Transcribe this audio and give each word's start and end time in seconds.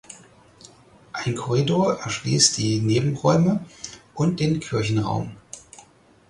Ein 1.13 1.35
Korridor 1.35 1.99
erschliesst 1.99 2.57
die 2.57 2.79
Nebenräume 2.79 3.63
und 4.15 4.39
den 4.39 4.59
Kirchenraum. 4.59 5.35